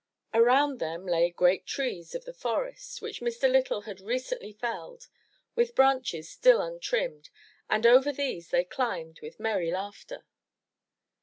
[0.33, 3.47] Around them lay great trees of the forest, which Mr.
[3.47, 5.07] Lytle had recently felled,
[5.53, 7.29] with branches still untrimmed,
[7.69, 10.25] and over these they climbed with merry laughter.